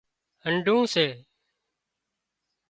[0.45, 1.07] هنڍُون سي